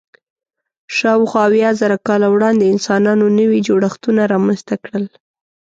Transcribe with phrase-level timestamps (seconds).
[0.97, 5.05] شاوخوا اویا زره کاله وړاندې انسانانو نوي جوړښتونه رامنځ ته کړل.